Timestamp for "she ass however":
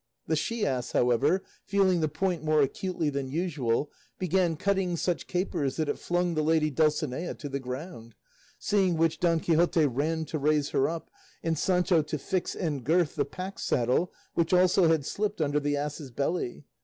0.35-1.43